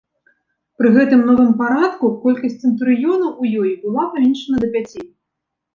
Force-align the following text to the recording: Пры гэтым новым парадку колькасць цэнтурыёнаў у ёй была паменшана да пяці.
Пры 0.81 0.87
гэтым 0.95 1.21
новым 1.27 1.51
парадку 1.61 2.11
колькасць 2.23 2.59
цэнтурыёнаў 2.65 3.31
у 3.45 3.53
ёй 3.61 3.71
была 3.87 4.03
паменшана 4.17 4.57
да 4.67 4.77
пяці. 4.79 5.01